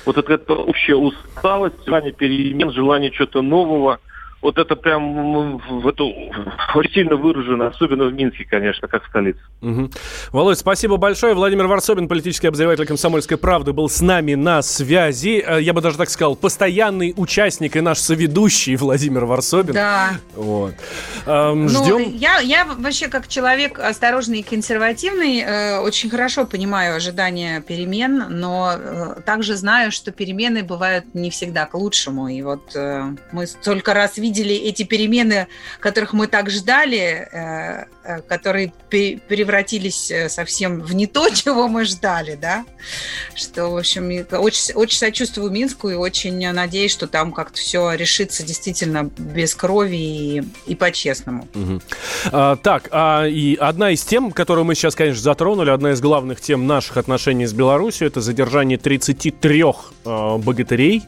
[0.06, 4.00] Вот это, это общая усталость, желание перемен, желание чего-то нового–
[4.42, 6.12] вот это прям в эту
[6.94, 9.40] сильно выражено, особенно в Минске, конечно, как в столице.
[9.62, 9.92] Угу.
[10.32, 11.34] Володь, спасибо большое.
[11.34, 15.44] Владимир Варсобин, политический обозреватель «Комсомольской правды», был с нами на связи.
[15.46, 19.74] Э, я бы даже так сказал, постоянный участник и наш соведущий Владимир Варсобин.
[19.74, 20.12] Да.
[20.36, 20.74] Вот.
[21.26, 22.00] Эм, ждем...
[22.00, 28.26] Ну, я, я вообще как человек осторожный и консервативный э, очень хорошо понимаю ожидания перемен,
[28.30, 32.28] но э, также знаю, что перемены бывают не всегда к лучшему.
[32.28, 35.48] И вот э, мы столько раз видели увидели эти перемены,
[35.80, 42.36] которых мы так ждали, э, э, которые превратились совсем в не то, чего мы ждали,
[42.36, 42.66] да,
[43.36, 48.44] что, в общем, очень, очень сочувствую Минску и очень надеюсь, что там как-то все решится
[48.44, 51.48] действительно без крови и, и по-честному.
[51.54, 51.82] Угу.
[52.32, 56.42] А, так, а, и одна из тем, которую мы сейчас, конечно, затронули, одна из главных
[56.42, 61.04] тем наших отношений с Беларусью, это задержание 33 э, богатырей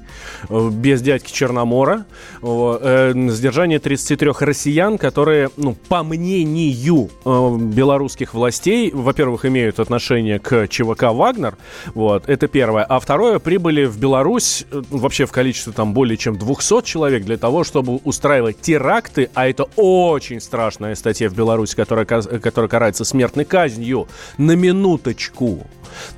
[0.49, 2.05] э, без дядьки Черномора,
[2.41, 10.67] э, задержание 33 россиян, которые, ну, по мнению э, белорусских властей, во-первых, имеют отношение к
[10.67, 11.57] ЧВК «Вагнер»,
[11.93, 16.37] вот, это первое, а второе, прибыли в Беларусь э, вообще в количестве там более чем
[16.37, 22.05] 200 человек для того, чтобы устраивать теракты, а это очень страшная статья в Беларуси, которая,
[22.05, 25.65] которая карается смертной казнью, на минуточку.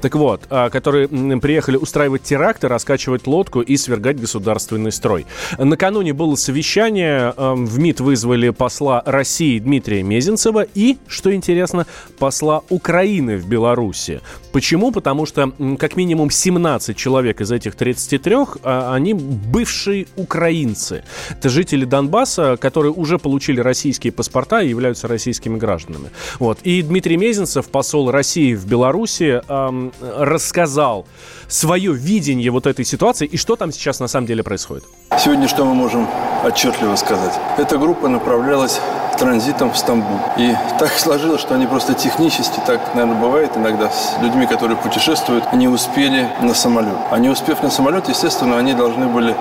[0.01, 5.25] Так вот, а, которые приехали устраивать теракты, раскачивать лодку и свергать государственный строй.
[5.57, 11.85] Накануне было совещание, в МИД вызвали посла России Дмитрия Мезенцева и, что интересно,
[12.19, 14.21] посла Украины в Беларуси.
[14.51, 14.91] Почему?
[14.91, 21.03] Потому что как минимум 17 человек из этих 33, а, они бывшие украинцы.
[21.29, 26.09] Это жители Донбасса, которые уже получили российские паспорта и являются российскими гражданами.
[26.39, 26.59] Вот.
[26.63, 31.07] И Дмитрий Мезенцев, посол России в Беларуси, эм, рассказал
[31.47, 34.83] свое видение вот этой ситуации и что там сейчас на самом деле происходит.
[35.17, 36.07] Сегодня что мы можем
[36.43, 37.33] отчетливо сказать?
[37.57, 38.79] Эта группа направлялась
[39.17, 40.19] транзитом в Стамбул.
[40.37, 45.51] И так сложилось, что они просто технически, так, наверное, бывает иногда с людьми, которые путешествуют,
[45.53, 46.97] не успели на самолет.
[47.11, 49.35] А не успев на самолет, естественно, они должны были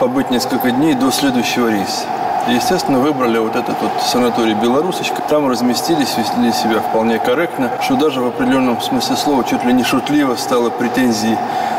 [0.00, 2.04] побыть несколько дней до следующего рейса.
[2.48, 5.20] И, естественно, выбрали вот этот вот санаторий «Белорусочка».
[5.28, 9.84] Там разместились, вели себя вполне корректно, что даже в определенном смысле слова чуть ли не
[9.84, 11.36] шутливо стало претензией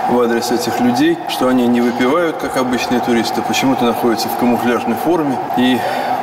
[0.09, 4.95] в адрес этих людей, что они не выпивают, как обычные туристы, почему-то находятся в камуфляжной
[4.95, 5.37] форме.
[5.57, 5.79] И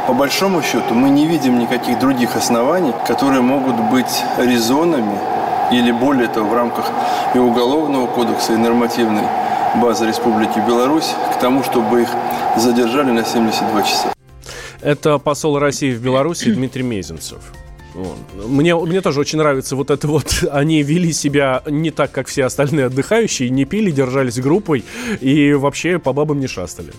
[0.06, 5.18] по большому счету мы не видим никаких других оснований, которые могут быть резонами
[5.72, 6.84] или более того в рамках
[7.34, 9.24] и Уголовного кодекса, и нормативной
[9.74, 12.08] базы Республики Беларусь к тому, чтобы их
[12.56, 14.15] задержали на 72 часа.
[14.86, 17.40] Это посол России в Беларуси Дмитрий Мезенцев.
[18.46, 20.44] Мне, мне тоже очень нравится вот это вот.
[20.52, 24.84] Они вели себя не так, как все остальные отдыхающие, не пили, держались группой
[25.20, 26.92] и вообще по бабам не шастали.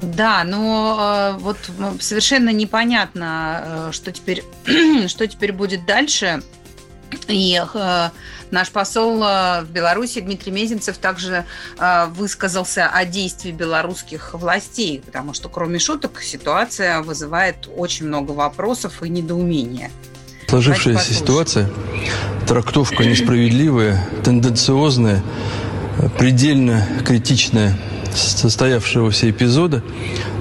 [0.00, 1.58] Да, но э, вот
[2.00, 4.42] совершенно непонятно, э, что теперь,
[5.06, 6.42] что теперь будет дальше.
[7.28, 8.08] И э,
[8.50, 11.44] наш посол э, в Беларуси Дмитрий Мезенцев также
[11.78, 19.02] э, высказался о действии белорусских властей, потому что, кроме шуток, ситуация вызывает очень много вопросов
[19.02, 19.90] и недоумения.
[20.48, 21.70] Сложившаяся ситуация,
[22.48, 25.22] трактовка несправедливая, тенденциозная,
[26.18, 27.78] предельно критичная
[28.14, 29.84] состоявшегося эпизода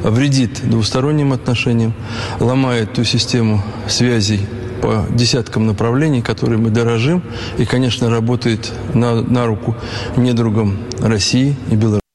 [0.01, 1.93] вредит двусторонним отношениям,
[2.39, 4.47] ломает ту систему связей
[4.81, 7.21] по десяткам направлений, которые мы дорожим,
[7.57, 9.75] и, конечно, работает на, на руку
[10.17, 12.08] недругам России и Беларуси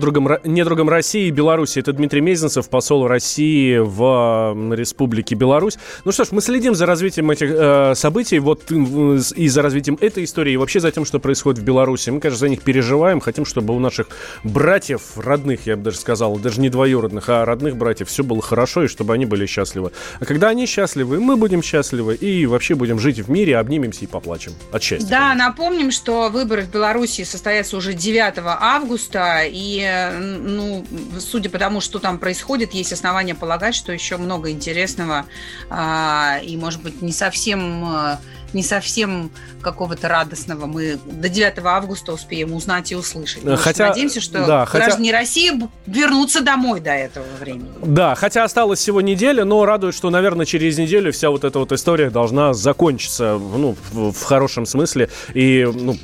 [0.00, 1.78] другом, недругом России и Беларуси.
[1.78, 5.78] Это Дмитрий Мезенцев, посол России в Республике Беларусь.
[6.04, 10.24] Ну что ж, мы следим за развитием этих э, событий, вот и за развитием этой
[10.24, 12.10] истории, и вообще за тем, что происходит в Беларуси.
[12.10, 14.08] Мы, конечно, за них переживаем, хотим, чтобы у наших
[14.42, 18.84] братьев, родных, я бы даже сказал, даже не двоюродных, а родных братьев, все было хорошо,
[18.84, 19.92] и чтобы они были счастливы.
[20.18, 24.06] А когда они счастливы, мы будем счастливы, и вообще будем жить в мире, обнимемся и
[24.06, 25.08] поплачем от счастья.
[25.08, 25.48] Да, конечно.
[25.48, 30.84] напомним, что выборы в Беларуси состоятся уже 9 августа, и ну,
[31.18, 35.26] судя по тому, что там происходит, есть основания полагать, что еще много интересного
[35.68, 38.20] а, и, может быть, не совсем а,
[38.54, 43.44] не совсем какого-то радостного мы до 9 августа успеем узнать и услышать.
[43.44, 45.18] Мы хотя, надеемся, что да, граждане хотя...
[45.20, 45.52] России
[45.86, 47.68] вернутся домой до этого времени.
[47.82, 51.72] Да, хотя осталась всего неделя, но радует, что, наверное, через неделю вся вот эта вот
[51.72, 55.96] история должна закончиться, ну, в, хорошем смысле, и ну,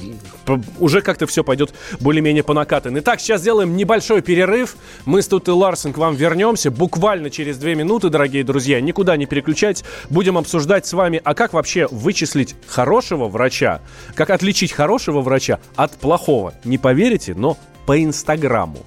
[0.78, 3.00] уже как-то все пойдет более-менее по накатанной.
[3.00, 4.76] Итак, сейчас сделаем небольшой перерыв.
[5.04, 8.80] Мы с Тут и Ларсен к вам вернемся буквально через две минуты, дорогие друзья.
[8.80, 9.84] Никуда не переключайтесь.
[10.08, 12.35] Будем обсуждать с вами, а как вообще вычислить
[12.66, 13.80] хорошего врача,
[14.14, 16.54] как отличить хорошего врача от плохого.
[16.64, 18.84] Не поверите, но по Инстаграму.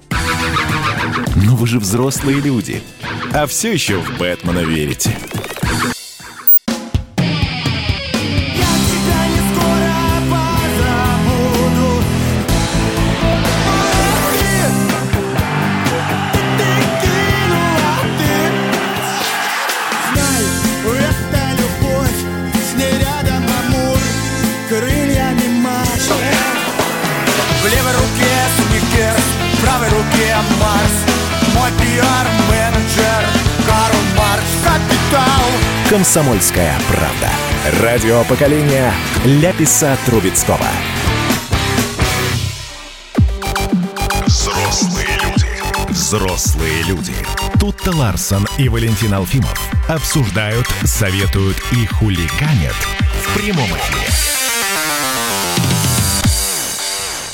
[1.36, 2.82] Но вы же взрослые люди.
[3.32, 5.16] А все еще в Бэтмена верите.
[35.90, 37.82] Комсомольская правда.
[37.82, 40.68] Радио поколения Ляписа Трубецкого.
[44.24, 45.90] Взрослые люди.
[45.90, 47.16] Взрослые люди.
[47.58, 52.76] Тут-то Ларсон и Валентин Алфимов обсуждают, советуют и хулиганят
[53.24, 54.29] в прямом эфире.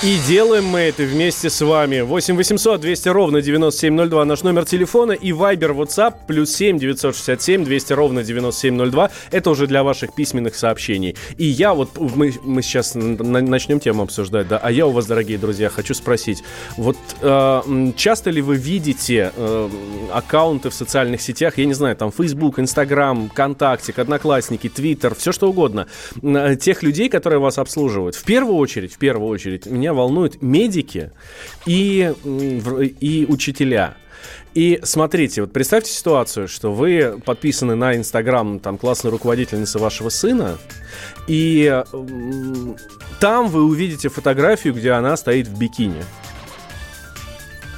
[0.07, 2.01] И делаем мы это вместе с вами.
[2.03, 7.93] 8 800 200 ровно 9702 наш номер телефона и Viber WhatsApp плюс 7 967 200
[7.93, 9.11] ровно 9702.
[9.33, 11.17] Это уже для ваших письменных сообщений.
[11.39, 15.39] И я вот, мы, мы сейчас начнем тему обсуждать, да, а я у вас, дорогие
[15.39, 16.45] друзья, хочу спросить,
[16.77, 17.63] вот э,
[17.97, 19.69] часто ли вы видите э,
[20.13, 25.51] аккаунты в социальных сетях, я не знаю, там Facebook, Instagram, ВКонтакте, Одноклассники, Twitter, все что
[25.51, 25.89] угодно,
[26.61, 28.15] тех людей, которые вас обслуживают?
[28.15, 31.11] В первую очередь, в первую очередь, меня волнуют медики
[31.67, 32.15] и,
[33.01, 33.97] и учителя.
[34.55, 40.57] И смотрите, вот представьте ситуацию, что вы подписаны на Инстаграм там классной руководительницы вашего сына,
[41.27, 41.83] и
[43.21, 46.03] там вы увидите фотографию, где она стоит в бикини.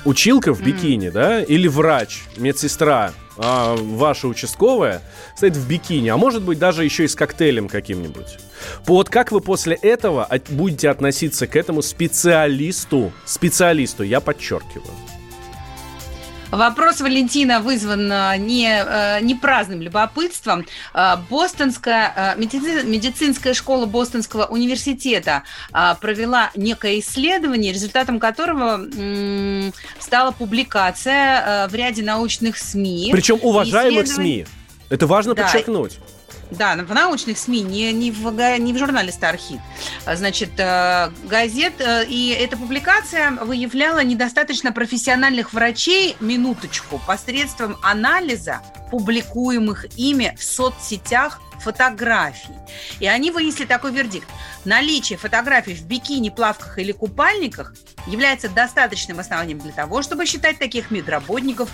[0.05, 1.11] Училка в бикини, mm.
[1.11, 5.03] да, или врач, медсестра, а, ваша участковая
[5.37, 8.39] стоит в бикини, а может быть даже еще и с коктейлем каким-нибудь.
[8.85, 14.95] Вот как вы после этого будете относиться к этому специалисту, специалисту, я подчеркиваю.
[16.51, 20.65] Вопрос Валентина вызван э, не, э, не праздным любопытством.
[20.95, 25.43] Э, Бостонская медицинская школа Бостонского университета
[26.01, 28.81] провела некое исследование, результатом которого
[29.99, 33.11] стала публикация в ряде научных СМИ.
[33.13, 34.47] Причем уважаемых СМИ.
[34.89, 35.43] Это важно да.
[35.43, 35.99] подчеркнуть.
[36.51, 39.61] Да, в научных СМИ, не, не, в, не в журнале «Стархит».
[40.07, 49.87] Значит, э, газет, э, и эта публикация выявляла недостаточно профессиональных врачей, минуточку, посредством анализа публикуемых
[49.99, 52.55] ими в соцсетях фотографий.
[53.01, 54.29] И они вынесли такой вердикт.
[54.65, 57.75] Наличие фотографий в бикини, плавках или купальниках
[58.07, 61.69] является достаточным основанием для того, чтобы считать таких медработников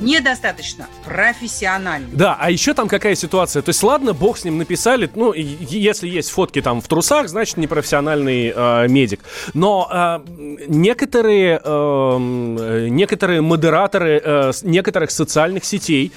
[0.00, 2.08] недостаточно профессионально.
[2.12, 3.62] Да, а еще там какая ситуация?
[3.62, 7.56] То есть, ладно, бог с ним написали, ну, если есть фотки там в трусах, значит,
[7.56, 9.20] непрофессиональный э, медик.
[9.54, 10.20] Но э,
[10.68, 16.12] некоторые, э, некоторые модераторы э, некоторых социальных сетей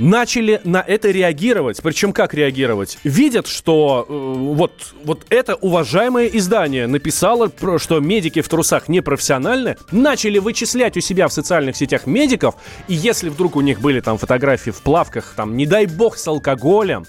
[0.00, 1.80] начали на это реагировать.
[1.82, 2.98] Причем как реагировать?
[3.04, 4.72] Видят, что э, вот,
[5.04, 11.32] вот это уважаемое издание написало, что медики в трусах непрофессиональны, начали вычислять у себя в
[11.32, 12.54] социальных сетях медиков,
[12.88, 16.26] и если вдруг у них были там фотографии в плавках, там, не дай бог, с
[16.26, 17.06] алкоголем,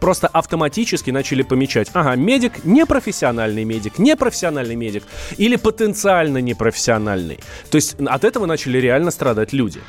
[0.00, 5.02] просто автоматически начали помечать, ага, медик непрофессиональный медик, непрофессиональный медик
[5.36, 7.38] или потенциально непрофессиональный.
[7.70, 9.80] То есть от этого начали реально страдать люди.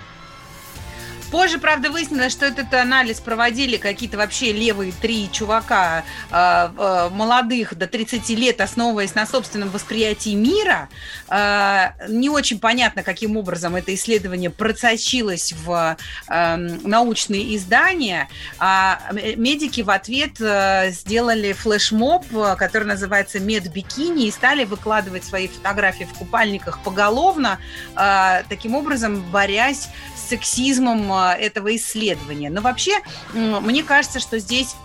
[1.31, 6.33] Позже, правда, выяснилось, что этот анализ проводили какие-то вообще левые три чувака э,
[6.77, 10.89] э, молодых до 30 лет, основываясь на собственном восприятии мира.
[11.29, 15.95] Э, не очень понятно, каким образом это исследование просочилось в
[16.27, 18.27] э, научные издания.
[18.59, 22.25] А медики в ответ э, сделали флешмоб,
[22.57, 27.57] который называется «Медбикини», и стали выкладывать свои фотографии в купальниках поголовно,
[27.95, 32.49] э, таким образом борясь с сексизмом этого исследования.
[32.49, 32.93] Но вообще,
[33.33, 34.75] мне кажется, что здесь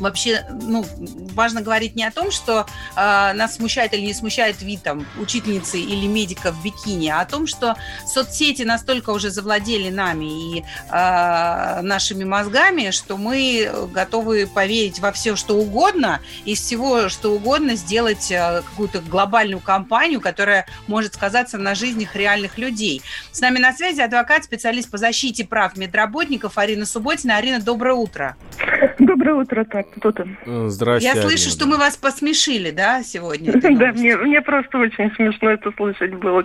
[0.00, 0.84] вообще, ну,
[1.34, 5.78] важно говорить не о том, что э, нас смущает или не смущает вид там учительницы
[5.78, 7.76] или медика в бикини, а о том, что
[8.06, 15.36] соцсети настолько уже завладели нами и э, нашими мозгами, что мы готовы поверить во все,
[15.36, 21.74] что угодно, из всего, что угодно сделать э, какую-то глобальную кампанию, которая может сказаться на
[21.74, 23.02] жизнях реальных людей.
[23.32, 27.36] С нами на связи адвокат, специалист по защите прав медработников Арина Субботина.
[27.36, 28.36] Арина, доброе утро.
[28.98, 30.38] Доброе утро, так, кто там?
[30.46, 31.16] Э, здравствуйте.
[31.16, 31.50] Я слышу, Арина.
[31.50, 33.52] что мы вас посмешили, да, сегодня?
[33.80, 36.44] Да, мне, мне просто очень смешно это слышать было,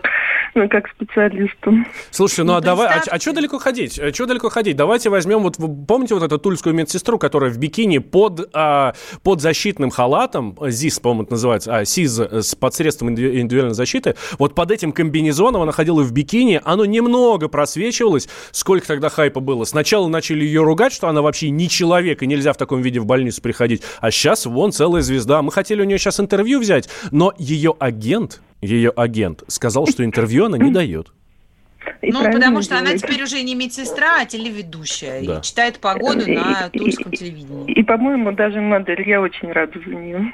[0.54, 1.74] ну, как специалисту.
[2.12, 4.00] Слушай, ну, ну а давай, а, а что далеко ходить?
[4.00, 4.76] А что далеко ходить?
[4.76, 8.94] Давайте возьмем, вот помните вот эту тульскую медсестру, которая в бикини под, а,
[9.24, 14.56] под защитным халатом, ЗИС, по-моему, это называется, а, СИЗ, с под средством индивидуальной защиты, вот
[14.56, 19.66] под этим комбинезоном она ходила в бикини, оно немного просвечивалось, сколько тогда хайпа было.
[19.66, 23.06] Сначала начали ее ругать, что она вообще не человек, и нельзя в таком виде в
[23.06, 23.82] больницу приходить.
[24.02, 25.42] А сейчас вон целая звезда.
[25.42, 30.46] Мы хотели у нее сейчас интервью взять, но ее агент, ее агент сказал, что интервью
[30.46, 31.12] она не дает.
[32.02, 32.90] И ну, потому что делает.
[32.90, 35.26] она теперь уже не медсестра, а телеведущая.
[35.26, 35.40] Да.
[35.40, 37.72] И читает погоду и, на турецком телевидении.
[37.72, 39.08] И, и, по-моему, даже модель.
[39.08, 40.32] Я очень рада за нее.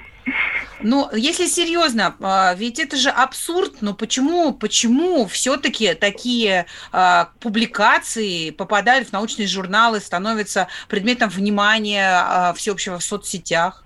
[0.83, 8.49] Ну, если серьезно, а, ведь это же абсурд, но почему, почему все-таки такие а, публикации
[8.49, 13.83] попадают в научные журналы, становятся предметом внимания а, всеобщего в соцсетях?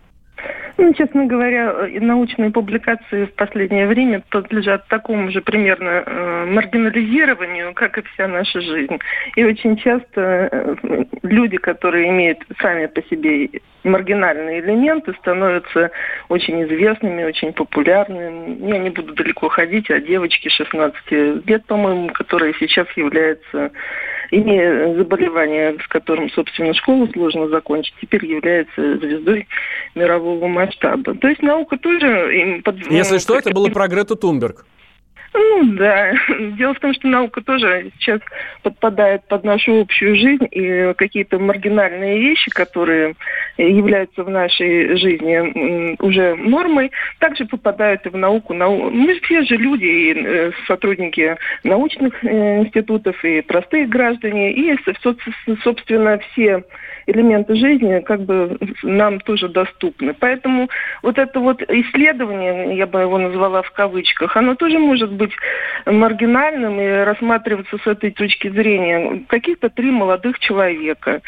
[0.78, 7.97] Ну, честно говоря, научные публикации в последнее время подлежат такому же примерно э, маргинализированию, как
[7.97, 8.97] и вся наша жизнь.
[9.38, 10.76] И очень часто э,
[11.23, 15.91] люди, которые имеют сами по себе маргинальные элементы, становятся
[16.28, 18.67] очень известными, очень популярными.
[18.67, 23.71] Я не буду далеко ходить, а девочки 16 лет, по-моему, которые сейчас являются
[24.32, 29.47] имея заболевание, с которым, собственно, школу сложно закончить, теперь является звездой
[29.95, 31.15] мирового масштаба.
[31.15, 32.07] То есть наука тоже...
[32.39, 32.78] Им под...
[32.89, 34.65] Если что, это было про Грету Тунберг.
[35.36, 36.13] Ну да.
[36.57, 38.21] Дело в том, что наука тоже сейчас
[38.63, 43.15] подпадает под нашу общую жизнь, и какие-то маргинальные вещи, которые
[43.57, 48.53] являются в нашей жизни уже нормой, также попадают и в науку.
[48.53, 54.77] Мы все же люди, и э, сотрудники научных э, институтов, и простые граждане, и,
[55.61, 56.63] собственно, все
[57.08, 60.14] элементы жизни как бы нам тоже доступны.
[60.14, 60.70] Поэтому
[61.01, 65.32] вот это вот исследование, я бы его назвала в кавычках, оно тоже может быть
[65.86, 69.24] маргинальным и рассматриваться с этой точки зрения.
[69.28, 71.22] Каких-то три молодых человека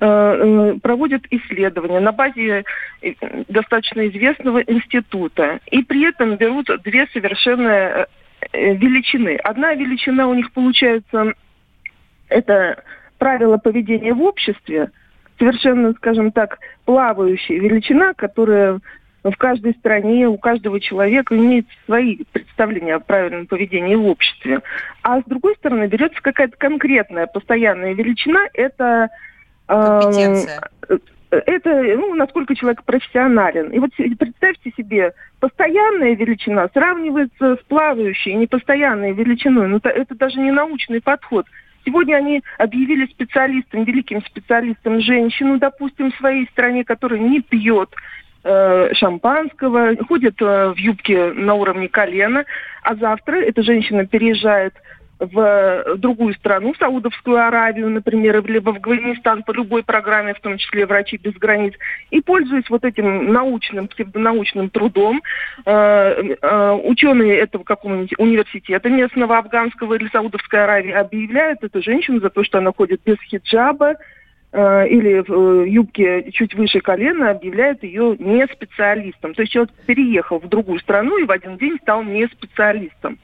[0.00, 2.64] э, э, проводят исследования на базе
[3.02, 3.12] э,
[3.48, 8.06] достаточно известного института и при этом берут две совершенно
[8.52, 9.36] величины.
[9.36, 11.32] Одна величина у них получается
[12.28, 12.82] это
[13.18, 14.90] правила поведения в обществе,
[15.38, 18.80] совершенно, скажем так, плавающая величина, которая
[19.24, 24.60] в каждой стране, у каждого человека имеет свои представления о правильном поведении в обществе.
[25.02, 29.08] А с другой стороны, берется какая-то конкретная постоянная величина, это...
[29.68, 30.98] Э,
[31.46, 33.70] это, ну, насколько человек профессионален.
[33.70, 39.66] И вот представьте себе, постоянная величина сравнивается с плавающей, непостоянной величиной.
[39.68, 41.46] Ну, это даже не научный подход.
[41.84, 47.90] Сегодня они объявили специалистом, великим специалистом женщину, допустим, в своей стране, которая не пьет
[48.42, 52.44] э, шампанского, ходит э, в юбке на уровне колена,
[52.82, 54.74] а завтра эта женщина переезжает
[55.18, 60.58] в другую страну, в Саудовскую Аравию, например, либо в Афганистан по любой программе, в том
[60.58, 61.74] числе «Врачи без границ»,
[62.10, 65.22] и пользуясь вот этим научным, псевдонаучным трудом,
[65.64, 72.30] э, э, ученые этого какого-нибудь университета местного, афганского или Саудовской Аравии объявляют эту женщину за
[72.30, 73.94] то, что она ходит без хиджаба,
[74.52, 79.34] э, или в юбке чуть выше колена, объявляют ее не специалистом.
[79.34, 83.18] То есть человек переехал в другую страну и в один день стал не специалистом.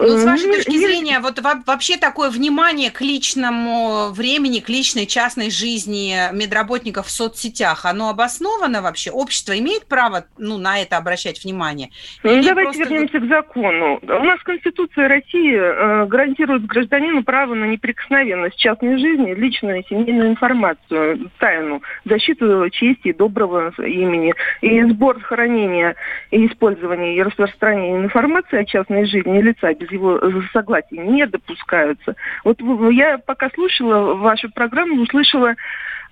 [0.00, 5.50] Ну, с вашей точки зрения, вот вообще такое внимание к личному времени, к личной частной
[5.50, 9.10] жизни медработников в соцсетях, оно обосновано вообще?
[9.10, 11.90] Общество имеет право ну, на это обращать внимание?
[12.22, 12.94] Ну, Или давайте просто...
[12.94, 14.00] вернемся к закону.
[14.02, 20.30] У нас Конституция России э, гарантирует гражданину право на неприкосновенность частной жизни, личную и семейную
[20.30, 24.34] информацию, тайну, защиту чести и доброго имени.
[24.60, 25.96] И сбор, хранения
[26.30, 32.16] и использование и распространение информации о частной жизни лица без его э, согласия не допускаются.
[32.44, 32.60] Вот
[32.92, 35.54] я пока слушала вашу программу, услышала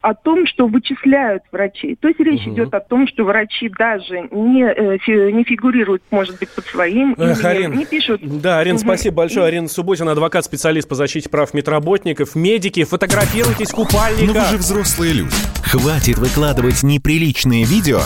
[0.00, 1.96] о том, что вычисляют врачей.
[1.96, 2.54] То есть речь угу.
[2.54, 7.40] идет о том, что врачи даже не, э, не фигурируют, может быть, под своим Эх,
[7.40, 8.20] именем, Арин, не пишут.
[8.22, 8.82] Да, Арин, угу.
[8.82, 9.46] спасибо большое.
[9.46, 12.36] Арина Субботина, адвокат-специалист по защите прав медработников.
[12.36, 14.34] Медики, фотографируйтесь в купальниках.
[14.34, 15.34] Ну вы же взрослые люди.
[15.64, 18.00] Хватит выкладывать неприличные видео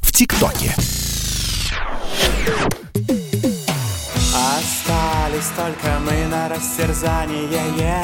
[0.00, 0.74] в ТикТоке.
[5.40, 8.02] Остались только мы на растерзание.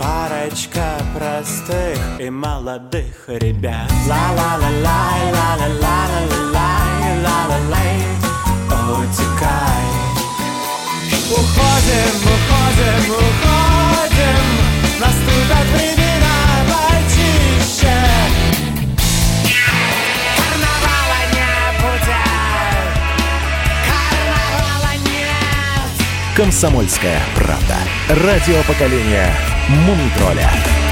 [0.00, 3.90] Парочка простых и молодых ребят.
[4.08, 7.96] Ла-ла-ла-лай, ла-ла-ла-ла-ла-лай, ла-ла-лай
[8.90, 9.86] Утекай.
[11.30, 14.42] Уходим, уходим, уходим.
[14.98, 16.36] Наступят времена
[16.70, 18.15] почище
[26.36, 27.78] «Комсомольская правда».
[28.10, 29.34] Радио поколения
[29.70, 30.85] Мумитроля.